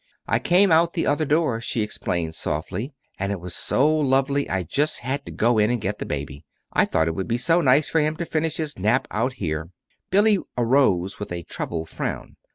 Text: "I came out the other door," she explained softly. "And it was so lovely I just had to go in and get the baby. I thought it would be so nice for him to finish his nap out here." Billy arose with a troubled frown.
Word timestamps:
"I 0.25 0.39
came 0.39 0.71
out 0.71 0.93
the 0.93 1.05
other 1.05 1.25
door," 1.25 1.61
she 1.61 1.81
explained 1.83 2.33
softly. 2.33 2.91
"And 3.19 3.31
it 3.31 3.39
was 3.39 3.53
so 3.55 3.95
lovely 3.95 4.49
I 4.49 4.63
just 4.63 5.01
had 5.01 5.23
to 5.27 5.31
go 5.31 5.59
in 5.59 5.69
and 5.69 5.79
get 5.79 5.99
the 5.99 6.07
baby. 6.07 6.43
I 6.73 6.85
thought 6.85 7.07
it 7.07 7.13
would 7.13 7.27
be 7.27 7.37
so 7.37 7.61
nice 7.61 7.87
for 7.87 7.99
him 7.99 8.15
to 8.15 8.25
finish 8.25 8.57
his 8.57 8.79
nap 8.79 9.07
out 9.11 9.33
here." 9.33 9.69
Billy 10.09 10.39
arose 10.57 11.19
with 11.19 11.31
a 11.31 11.43
troubled 11.43 11.89
frown. 11.89 12.35